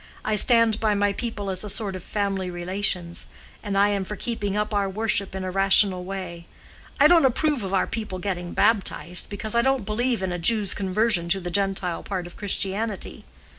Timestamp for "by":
0.79-0.95